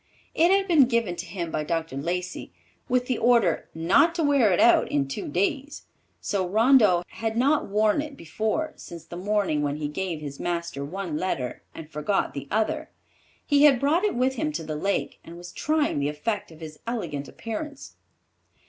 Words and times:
It 0.33 0.49
had 0.49 0.67
been 0.67 0.85
given 0.85 1.15
to 1.17 1.27
him 1.27 1.51
by 1.51 1.63
Dr. 1.63 1.95
Lacey, 1.95 2.51
with 2.89 3.05
the 3.05 3.19
order 3.19 3.69
"not 3.75 4.15
to 4.15 4.23
wear 4.23 4.51
it 4.51 4.59
out 4.59 4.89
in 4.91 5.07
two 5.07 5.27
days"; 5.27 5.83
so 6.19 6.47
Rondeau 6.49 7.03
had 7.09 7.37
not 7.37 7.67
worn 7.67 8.01
it 8.01 8.17
before 8.17 8.73
since 8.77 9.05
the 9.05 9.15
morning 9.15 9.61
when 9.61 9.75
he 9.75 9.87
gave 9.87 10.19
his 10.19 10.39
master 10.39 10.83
one 10.83 11.17
letter 11.17 11.61
and 11.75 11.87
forgot 11.87 12.33
the 12.33 12.47
other. 12.49 12.89
He 13.45 13.65
had 13.65 13.79
brought 13.79 14.03
it 14.03 14.15
with 14.15 14.37
him 14.37 14.51
to 14.53 14.63
the 14.63 14.75
lake, 14.75 15.19
and 15.23 15.37
was 15.37 15.51
trying 15.51 15.99
the 15.99 16.09
effect 16.09 16.51
of 16.51 16.61
his 16.61 16.79
elegant 16.87 17.27
appearance. 17.27 17.93